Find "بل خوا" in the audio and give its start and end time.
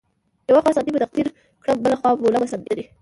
1.83-2.09